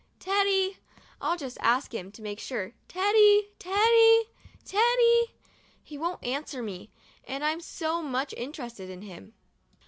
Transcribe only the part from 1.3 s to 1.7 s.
just